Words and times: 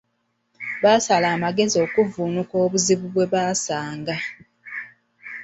Basala 0.83 1.27
amagezi 1.35 1.75
okuvvuunuka 1.85 2.55
obuzibu 2.65 3.07
bwe 3.13 3.25
basanga. 3.33 4.15